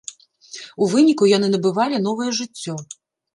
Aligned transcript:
У 0.85 0.87
выніку 0.93 1.27
яны 1.37 1.47
набывалі 1.57 2.01
новае 2.07 2.29
жыццё. 2.39 2.73